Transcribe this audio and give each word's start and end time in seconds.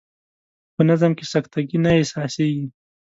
په 0.75 0.81
نظم 0.89 1.11
کې 1.17 1.25
سکته 1.33 1.59
ګي 1.67 1.77
نه 1.83 1.91
احساسیږي. 1.99 2.65